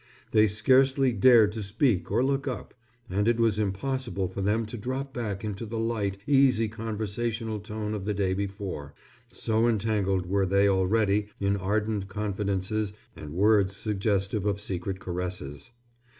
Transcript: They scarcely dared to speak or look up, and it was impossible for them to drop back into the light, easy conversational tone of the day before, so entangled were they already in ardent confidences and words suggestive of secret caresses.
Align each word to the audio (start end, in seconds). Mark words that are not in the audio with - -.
They 0.31 0.47
scarcely 0.47 1.13
dared 1.13 1.51
to 1.51 1.61
speak 1.61 2.09
or 2.09 2.23
look 2.23 2.47
up, 2.47 2.73
and 3.07 3.27
it 3.27 3.39
was 3.39 3.59
impossible 3.59 4.27
for 4.27 4.41
them 4.41 4.65
to 4.65 4.75
drop 4.75 5.13
back 5.13 5.43
into 5.45 5.63
the 5.63 5.77
light, 5.77 6.17
easy 6.25 6.67
conversational 6.67 7.59
tone 7.59 7.93
of 7.93 8.05
the 8.05 8.15
day 8.15 8.33
before, 8.33 8.95
so 9.31 9.67
entangled 9.67 10.25
were 10.25 10.47
they 10.47 10.67
already 10.67 11.27
in 11.39 11.55
ardent 11.55 12.07
confidences 12.07 12.93
and 13.15 13.33
words 13.33 13.75
suggestive 13.75 14.43
of 14.47 14.59
secret 14.59 14.97
caresses. 14.99 15.71